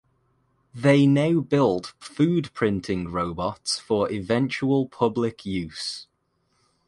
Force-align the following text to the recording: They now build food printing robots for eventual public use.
They 0.73 1.05
now 1.05 1.41
build 1.41 1.93
food 1.99 2.51
printing 2.55 3.09
robots 3.11 3.77
for 3.77 4.11
eventual 4.11 4.87
public 4.87 5.45
use. 5.45 6.07